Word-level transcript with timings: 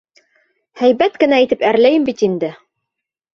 Һәйбәт 0.81 1.19
кенә 1.23 1.39
итеп 1.43 1.61
әрләйем 1.73 2.09
бит 2.09 2.25
инде. 2.31 2.51